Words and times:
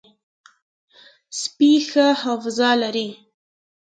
سپي 1.39 1.71
ښه 1.89 2.07
حافظه 2.21 2.69
لري. 2.81 3.07